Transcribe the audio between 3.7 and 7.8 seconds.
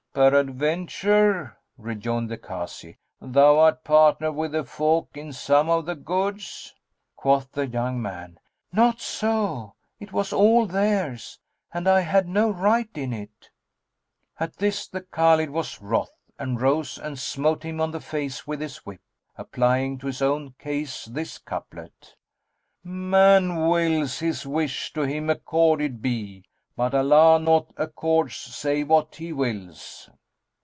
partner with the folk in some of the goods?" Quoth the